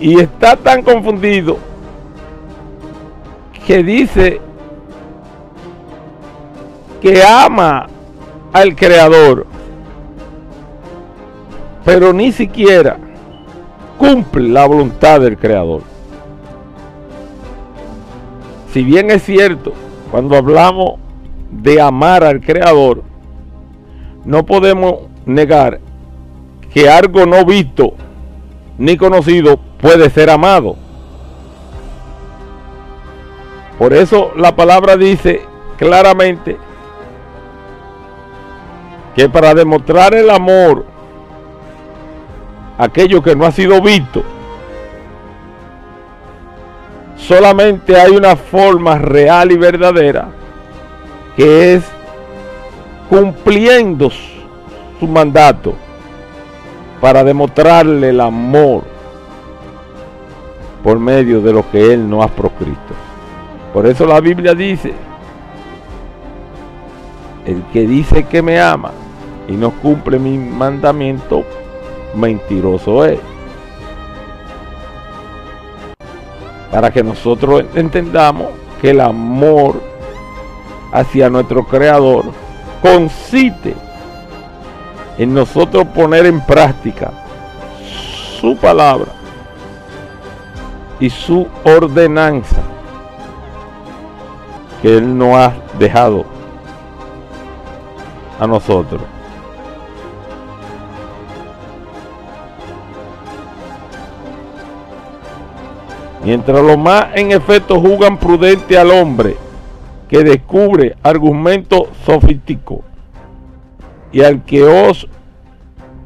Y 0.00 0.18
está 0.18 0.56
tan 0.56 0.82
confundido 0.82 1.58
que 3.68 3.84
dice 3.84 4.47
que 7.00 7.22
ama 7.22 7.86
al 8.52 8.74
Creador, 8.74 9.46
pero 11.84 12.12
ni 12.12 12.32
siquiera 12.32 12.96
cumple 13.98 14.48
la 14.48 14.66
voluntad 14.66 15.20
del 15.20 15.36
Creador. 15.36 15.82
Si 18.72 18.82
bien 18.82 19.10
es 19.10 19.22
cierto, 19.22 19.72
cuando 20.10 20.36
hablamos 20.36 20.94
de 21.50 21.80
amar 21.80 22.24
al 22.24 22.40
Creador, 22.40 23.02
no 24.24 24.44
podemos 24.44 25.00
negar 25.24 25.80
que 26.72 26.88
algo 26.88 27.26
no 27.26 27.44
visto 27.44 27.94
ni 28.76 28.96
conocido 28.96 29.58
puede 29.80 30.10
ser 30.10 30.30
amado. 30.30 30.76
Por 33.78 33.92
eso 33.92 34.32
la 34.36 34.54
palabra 34.56 34.96
dice 34.96 35.42
claramente 35.78 36.58
que 39.18 39.28
para 39.28 39.52
demostrar 39.52 40.14
el 40.14 40.30
amor, 40.30 40.84
aquello 42.78 43.20
que 43.20 43.34
no 43.34 43.46
ha 43.46 43.50
sido 43.50 43.82
visto, 43.82 44.22
solamente 47.16 48.00
hay 48.00 48.12
una 48.12 48.36
forma 48.36 48.96
real 48.96 49.50
y 49.50 49.56
verdadera, 49.56 50.28
que 51.36 51.74
es 51.74 51.84
cumpliendo 53.10 54.08
su 55.00 55.08
mandato 55.08 55.74
para 57.00 57.24
demostrarle 57.24 58.10
el 58.10 58.20
amor 58.20 58.84
por 60.84 61.00
medio 61.00 61.40
de 61.40 61.52
lo 61.52 61.68
que 61.68 61.92
Él 61.92 62.08
no 62.08 62.22
ha 62.22 62.28
proscrito. 62.28 62.94
Por 63.74 63.84
eso 63.84 64.06
la 64.06 64.20
Biblia 64.20 64.54
dice, 64.54 64.94
el 67.44 67.64
que 67.72 67.84
dice 67.84 68.22
que 68.22 68.42
me 68.42 68.60
ama 68.60 68.92
y 69.48 69.52
no 69.52 69.70
cumple 69.70 70.18
mi 70.18 70.36
mandamiento, 70.36 71.42
mentiroso 72.14 73.04
es. 73.04 73.18
Para 76.70 76.90
que 76.90 77.02
nosotros 77.02 77.64
entendamos 77.74 78.48
que 78.80 78.90
el 78.90 79.00
amor 79.00 79.80
hacia 80.92 81.30
nuestro 81.30 81.64
Creador 81.64 82.26
consiste 82.82 83.74
en 85.16 85.34
nosotros 85.34 85.86
poner 85.88 86.26
en 86.26 86.40
práctica 86.42 87.10
su 88.40 88.54
palabra 88.56 89.08
y 91.00 91.10
su 91.10 91.48
ordenanza 91.64 92.60
que 94.82 94.98
Él 94.98 95.16
nos 95.16 95.34
ha 95.34 95.52
dejado 95.78 96.24
a 98.38 98.46
nosotros. 98.46 99.00
Mientras 106.28 106.62
los 106.62 106.76
más 106.76 107.06
en 107.14 107.32
efecto 107.32 107.80
jugan 107.80 108.18
prudente 108.18 108.76
al 108.76 108.90
hombre 108.90 109.34
que 110.10 110.22
descubre 110.22 110.94
argumentos 111.02 111.84
sofísticos 112.04 112.80
y 114.12 114.20
al 114.20 114.44
que 114.44 114.62
os 114.62 115.08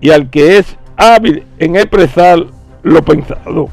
y 0.00 0.10
al 0.10 0.30
que 0.30 0.58
es 0.58 0.78
hábil 0.96 1.44
en 1.58 1.74
expresar 1.74 2.38
lo 2.84 3.02
pensado. 3.02 3.68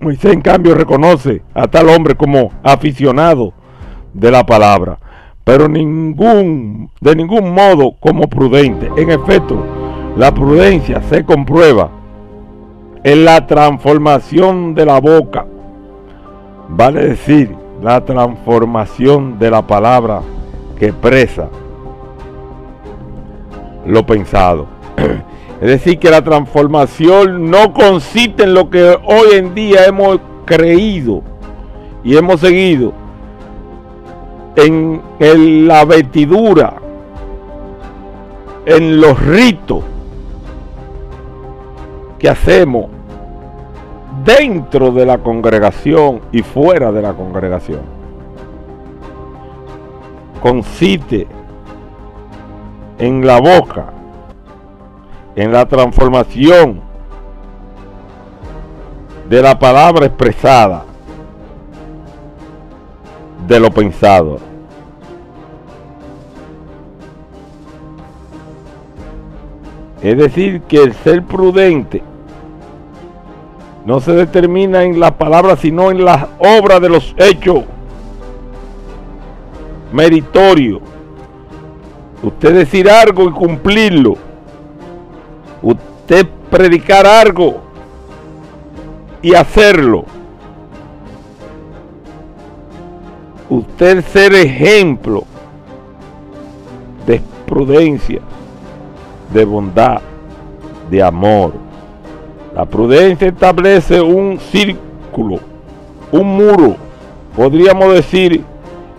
Moisés 0.00 0.32
en 0.32 0.40
cambio 0.40 0.74
reconoce 0.74 1.42
a 1.54 1.68
tal 1.68 1.90
hombre 1.90 2.16
como 2.16 2.50
aficionado 2.64 3.52
de 4.14 4.32
la 4.32 4.44
palabra, 4.44 4.98
pero 5.44 5.68
de 5.68 7.14
ningún 7.14 7.54
modo 7.54 7.92
como 8.00 8.22
prudente. 8.22 8.90
En 8.96 9.10
efecto, 9.10 9.64
la 10.16 10.34
prudencia 10.34 11.00
se 11.02 11.24
comprueba 11.24 11.92
en 13.06 13.24
la 13.24 13.46
transformación 13.46 14.74
de 14.74 14.84
la 14.84 14.98
boca, 14.98 15.46
vale 16.68 17.10
decir, 17.10 17.54
la 17.80 18.04
transformación 18.04 19.38
de 19.38 19.48
la 19.48 19.64
palabra 19.64 20.22
que 20.76 20.86
expresa 20.86 21.48
lo 23.86 24.04
pensado. 24.04 24.66
Es 25.60 25.68
decir, 25.68 26.00
que 26.00 26.10
la 26.10 26.22
transformación 26.22 27.48
no 27.48 27.72
consiste 27.72 28.42
en 28.42 28.54
lo 28.54 28.70
que 28.70 28.98
hoy 29.04 29.34
en 29.34 29.54
día 29.54 29.84
hemos 29.86 30.18
creído 30.44 31.22
y 32.02 32.16
hemos 32.16 32.40
seguido 32.40 32.92
en, 34.56 35.68
la 35.68 35.84
vestidura, 35.84 36.74
en 38.66 39.00
los 39.00 39.24
ritos 39.24 39.84
que 42.18 42.28
hacemos 42.28 42.86
dentro 44.24 44.90
de 44.90 45.06
la 45.06 45.18
congregación 45.18 46.20
y 46.32 46.42
fuera 46.42 46.90
de 46.92 47.02
la 47.02 47.12
congregación. 47.12 47.80
Consiste 50.42 51.26
en 52.98 53.26
la 53.26 53.40
boca, 53.40 53.86
en 55.34 55.52
la 55.52 55.66
transformación 55.66 56.80
de 59.28 59.42
la 59.42 59.58
palabra 59.58 60.06
expresada, 60.06 60.84
de 63.46 63.60
lo 63.60 63.70
pensado. 63.70 64.38
Es 70.02 70.16
decir, 70.16 70.62
que 70.62 70.82
el 70.82 70.94
ser 70.94 71.22
prudente 71.22 72.02
no 73.84 74.00
se 74.00 74.12
determina 74.12 74.82
en 74.82 75.00
la 75.00 75.16
palabra, 75.16 75.56
sino 75.56 75.90
en 75.90 76.04
las 76.04 76.26
obras 76.38 76.80
de 76.80 76.88
los 76.88 77.14
hechos 77.18 77.64
meritorios 79.92 80.80
Usted 82.22 82.54
decir 82.54 82.90
algo 82.90 83.28
y 83.28 83.32
cumplirlo. 83.32 84.14
Usted 85.62 86.26
predicar 86.50 87.06
algo 87.06 87.60
y 89.22 89.34
hacerlo. 89.34 90.04
Usted 93.48 94.04
ser 94.06 94.34
ejemplo 94.34 95.24
de 97.06 97.20
prudencia, 97.46 98.20
de 99.32 99.44
bondad, 99.44 100.00
de 100.90 101.02
amor. 101.02 101.52
La 102.54 102.64
prudencia 102.64 103.28
establece 103.28 104.00
un 104.00 104.38
círculo, 104.38 105.40
un 106.12 106.36
muro, 106.36 106.76
podríamos 107.34 107.92
decir, 107.92 108.42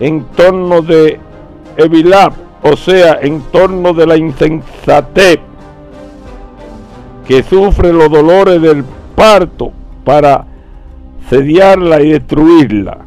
en 0.00 0.24
torno 0.36 0.80
de 0.82 1.18
Evilab, 1.76 2.32
o 2.62 2.76
sea, 2.76 3.18
en 3.20 3.40
torno 3.50 3.92
de 3.92 4.06
la 4.06 4.16
insensatez 4.16 5.38
que 7.26 7.42
sufre 7.42 7.92
los 7.92 8.10
dolores 8.10 8.62
del 8.62 8.84
parto 9.14 9.72
para 10.04 10.46
sediarla 11.28 12.00
y 12.00 12.12
destruirla. 12.12 12.98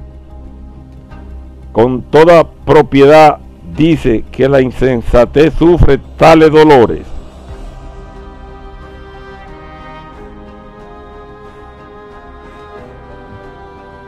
Con 1.71 2.03
toda 2.03 2.43
propiedad 2.43 3.39
dice 3.75 4.25
que 4.31 4.47
la 4.47 4.61
insensatez 4.61 5.53
sufre 5.53 5.99
tales 6.17 6.51
dolores. 6.51 7.10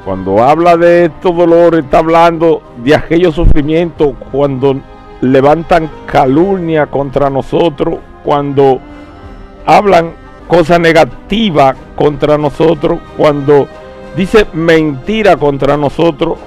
Cuando 0.06 0.44
habla 0.44 0.76
de 0.76 1.06
estos 1.06 1.36
dolores, 1.36 1.86
está 1.86 2.00
hablando 2.00 2.62
de 2.84 2.94
aquellos 2.94 3.36
sufrimientos 3.36 4.14
cuando 4.32 4.76
levantan 5.22 5.90
calumnia 6.06 6.88
contra 6.88 7.30
nosotros, 7.30 8.00
cuando 8.24 8.82
hablan 9.66 10.12
cosas 10.48 10.82
negativas 10.82 11.78
contra 11.96 12.38
nosotros, 12.38 13.00
cuando 13.16 13.68
dice 14.18 14.46
mentira 14.52 15.38
contra 15.38 15.78
nosotros, 15.78 16.38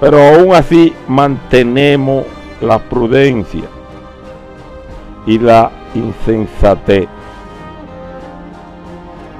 pero 0.00 0.22
aún 0.22 0.54
así 0.54 0.94
mantenemos 1.06 2.24
la 2.62 2.78
prudencia 2.78 3.64
y 5.26 5.38
la 5.38 5.70
insensatez. 5.94 7.08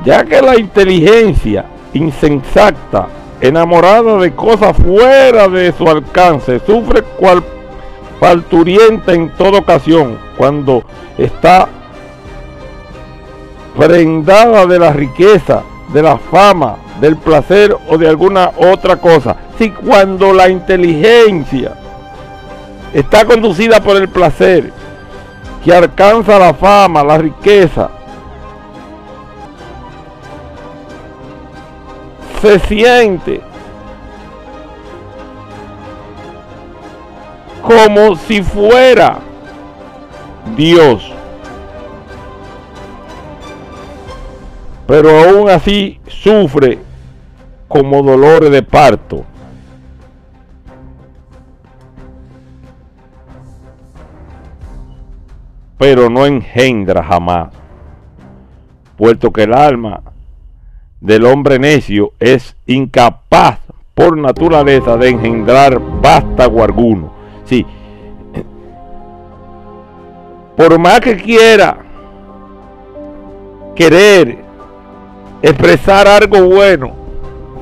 Ya 0.04 0.24
que 0.24 0.42
la 0.42 0.58
inteligencia 0.58 1.64
insensata, 1.94 3.08
enamorada 3.40 4.18
de 4.18 4.34
cosas 4.34 4.76
fuera 4.76 5.48
de 5.48 5.72
su 5.72 5.88
alcance, 5.88 6.60
sufre 6.66 7.02
cual 7.02 7.42
parturienta 8.20 9.12
en 9.12 9.30
toda 9.30 9.58
ocasión 9.58 10.18
cuando 10.36 10.84
está 11.18 11.68
prendada 13.76 14.66
de 14.66 14.78
la 14.78 14.92
riqueza, 14.92 15.62
de 15.92 16.02
la 16.02 16.18
fama, 16.18 16.76
del 17.00 17.16
placer 17.16 17.76
o 17.88 17.98
de 17.98 18.08
alguna 18.08 18.52
otra 18.56 18.96
cosa. 18.96 19.36
Si 19.58 19.70
cuando 19.70 20.32
la 20.32 20.48
inteligencia 20.48 21.72
está 22.92 23.24
conducida 23.24 23.80
por 23.80 23.96
el 23.96 24.08
placer, 24.08 24.72
que 25.64 25.74
alcanza 25.74 26.38
la 26.38 26.54
fama, 26.54 27.02
la 27.02 27.18
riqueza, 27.18 27.90
se 32.44 32.58
siente 32.58 33.40
como 37.62 38.16
si 38.16 38.42
fuera 38.42 39.18
Dios. 40.54 41.10
Pero 44.86 45.08
aún 45.20 45.48
así 45.48 45.98
sufre 46.06 46.78
como 47.66 48.02
dolores 48.02 48.50
de 48.50 48.62
parto. 48.62 49.24
Pero 55.78 56.10
no 56.10 56.26
engendra 56.26 57.02
jamás, 57.02 57.48
puesto 58.98 59.32
que 59.32 59.44
el 59.44 59.54
alma 59.54 60.02
del 61.04 61.26
hombre 61.26 61.58
necio 61.58 62.12
es 62.18 62.56
incapaz 62.64 63.58
por 63.92 64.16
naturaleza 64.16 64.96
de 64.96 65.10
engendrar 65.10 65.78
vástago 66.00 66.64
alguno. 66.64 67.12
Sí. 67.44 67.66
Por 70.56 70.78
más 70.78 71.00
que 71.00 71.14
quiera 71.16 71.76
querer 73.76 74.38
expresar 75.42 76.08
algo 76.08 76.40
bueno, 76.40 76.92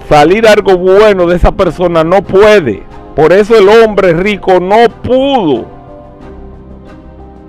salir 0.08 0.46
algo 0.46 0.78
bueno 0.78 1.26
de 1.26 1.34
esa 1.34 1.50
persona, 1.50 2.04
no 2.04 2.22
puede. 2.22 2.84
Por 3.16 3.32
eso 3.32 3.58
el 3.58 3.68
hombre 3.68 4.12
rico 4.12 4.60
no 4.60 4.88
pudo 5.02 5.64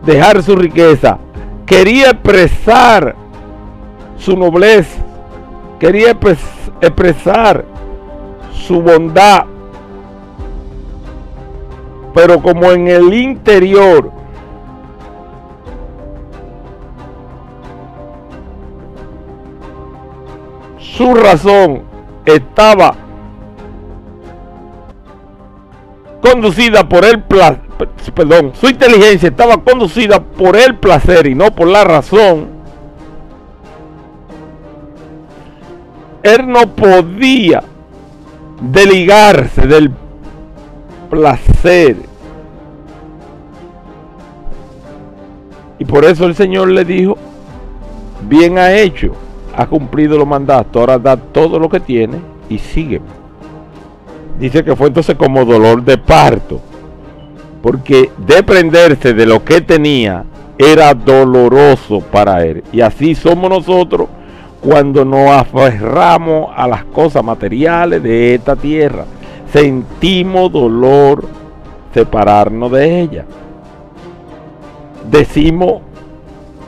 dejar 0.03 0.41
su 0.41 0.56
riqueza. 0.56 1.19
Quería 1.67 2.10
expresar 2.10 3.15
su 4.17 4.36
nobleza, 4.36 5.02
quería 5.84 6.17
expresar 6.80 7.65
su 8.54 8.82
bondad, 8.82 9.43
pero 12.15 12.41
como 12.41 12.72
en 12.72 12.88
el 12.88 13.13
interior 13.13 14.10
su 20.78 21.13
razón 21.15 21.84
estaba 22.24 22.96
conducida 26.22 26.88
por 26.88 27.04
el 27.04 27.24
placer, 27.24 27.60
perdón, 28.13 28.54
su 28.54 28.69
inteligencia 28.69 29.28
estaba 29.28 29.58
conducida 29.58 30.24
por 30.24 30.56
el 30.56 30.78
placer 30.78 31.28
y 31.28 31.36
no 31.36 31.54
por 31.54 31.67
la 31.67 31.84
razón, 31.84 32.52
él 36.23 36.47
no 36.47 36.73
podía 36.73 37.62
deligarse 38.62 39.67
del 39.67 39.91
placer. 41.09 41.97
Y 45.77 45.86
por 45.86 46.05
eso 46.05 46.25
el 46.25 46.33
Señor 46.33 46.69
le 46.69 46.86
dijo, 46.86 47.17
bien 48.27 48.57
ha 48.57 48.73
hecho, 48.73 49.12
ha 49.55 49.65
cumplido 49.67 50.17
los 50.17 50.27
mandatos, 50.27 50.79
ahora 50.79 50.97
da 50.97 51.17
todo 51.17 51.59
lo 51.59 51.67
que 51.67 51.81
tiene 51.81 52.19
y 52.47 52.57
sigue. 52.57 53.01
Dice 54.39 54.63
que 54.63 54.75
fue 54.77 54.88
entonces 54.88 55.17
como 55.17 55.43
dolor 55.43 55.83
de 55.83 55.97
parto, 55.97 56.62
porque 57.62 58.09
desprenderse 58.17 59.13
de 59.13 59.25
lo 59.25 59.43
que 59.43 59.59
tenía 59.59 60.23
era 60.57 60.93
doloroso 60.93 61.99
para 61.99 62.45
él. 62.45 62.63
Y 62.71 62.79
así 62.79 63.13
somos 63.13 63.49
nosotros 63.49 64.07
cuando 64.63 65.04
nos 65.04 65.30
aferramos 65.30 66.49
a 66.56 66.67
las 66.67 66.86
cosas 66.86 67.21
materiales 67.23 68.02
de 68.02 68.36
esta 68.36 68.56
tierra 68.56 69.06
sentimos 69.52 70.52
dolor 70.52 71.26
separarnos 71.93 72.71
de 72.71 73.02
ella. 73.02 73.26
Decimos 75.12 75.82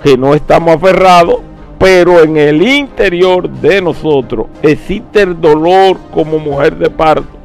que 0.04 0.18
no 0.18 0.36
estamos 0.36 0.76
aferrados, 0.76 1.38
pero 1.80 2.22
en 2.22 2.38
el 2.38 2.62
interior 2.62 3.50
de 3.50 3.82
nosotros 3.82 4.48
existe 4.62 5.22
el 5.22 5.40
dolor 5.40 5.98
como 6.14 6.38
mujer 6.38 6.78
de 6.78 6.90
parto. 6.90 7.38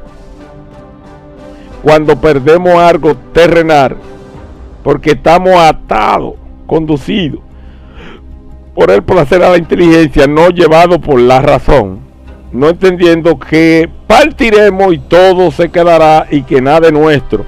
Cuando 1.81 2.15
perdemos 2.17 2.75
algo 2.75 3.15
terrenal, 3.33 3.95
porque 4.83 5.11
estamos 5.11 5.55
atados, 5.55 6.33
conducidos 6.67 7.39
por 8.73 8.91
el 8.91 9.03
placer 9.03 9.43
a 9.43 9.49
la 9.49 9.57
inteligencia, 9.57 10.27
no 10.27 10.49
llevados 10.49 10.99
por 10.99 11.19
la 11.19 11.41
razón 11.41 12.11
no 12.51 12.67
entendiendo 12.67 13.39
que 13.39 13.89
partiremos 14.07 14.93
y 14.93 14.99
todo 14.99 15.51
se 15.51 15.69
quedará 15.69 16.27
y 16.29 16.43
que 16.43 16.61
nada 16.61 16.87
es 16.87 16.93
nuestro, 16.93 17.45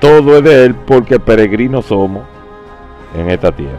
todo 0.00 0.38
es 0.38 0.44
de 0.44 0.64
Él 0.66 0.74
porque 0.74 1.18
peregrinos 1.18 1.86
somos 1.86 2.22
en 3.14 3.30
esta 3.30 3.50
tierra. 3.52 3.78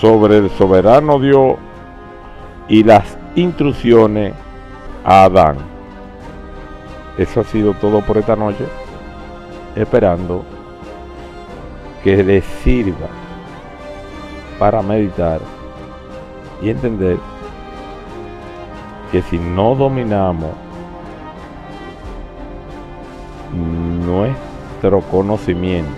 Sobre 0.00 0.38
el 0.38 0.50
soberano 0.50 1.18
Dios 1.18 1.56
y 2.68 2.84
las 2.84 3.18
instrucciones 3.34 4.34
a 5.04 5.24
Adán. 5.24 5.56
Eso 7.16 7.40
ha 7.40 7.44
sido 7.44 7.74
todo 7.74 8.00
por 8.02 8.16
esta 8.16 8.36
noche, 8.36 8.64
esperando 9.74 10.44
que 12.02 12.22
le 12.22 12.40
sirva 12.40 13.08
para 14.58 14.82
meditar 14.82 15.40
y 16.62 16.70
entender 16.70 17.18
que 19.10 19.22
si 19.22 19.38
no 19.38 19.74
dominamos 19.74 20.50
nuestro 24.04 25.00
conocimiento 25.02 25.90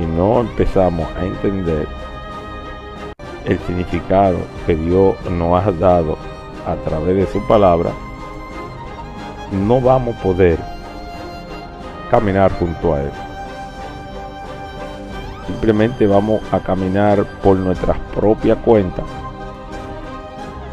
y 0.00 0.04
no 0.04 0.40
empezamos 0.40 1.06
a 1.16 1.24
entender 1.24 1.86
el 3.44 3.58
significado 3.60 4.38
que 4.66 4.74
Dios 4.74 5.14
nos 5.30 5.64
ha 5.64 5.72
dado 5.72 6.16
a 6.66 6.74
través 6.76 7.16
de 7.16 7.26
su 7.26 7.46
palabra, 7.46 7.90
no 9.52 9.80
vamos 9.80 10.16
a 10.16 10.22
poder 10.22 10.58
caminar 12.10 12.50
junto 12.58 12.94
a 12.94 13.02
Él 13.02 13.10
simplemente 15.46 16.06
vamos 16.06 16.40
a 16.50 16.60
caminar 16.60 17.24
por 17.42 17.56
nuestras 17.56 17.98
propias 18.14 18.58
cuentas 18.58 19.04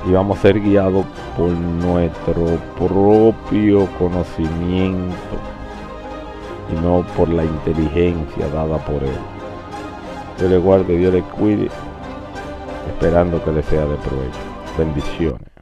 y 0.08 0.12
vamos 0.12 0.40
a 0.40 0.42
ser 0.42 0.60
guiados 0.62 1.06
por 1.38 1.50
nuestro 1.50 2.58
propio 2.78 3.88
conocimiento 3.98 5.14
y 6.72 6.82
no 6.82 7.06
por 7.16 7.30
la 7.30 7.44
inteligencia 7.44 8.48
dada 8.54 8.78
por 8.78 9.04
él. 9.04 9.20
Dios 10.38 10.50
le 10.50 10.58
guarde, 10.58 10.98
Dios 10.98 11.14
le 11.14 11.22
cuide, 11.22 11.70
esperando 12.88 13.44
que 13.44 13.52
le 13.52 13.64
sea 13.64 13.82
de 13.86 13.96
provecho. 13.98 14.40
Bendiciones. 14.78 15.59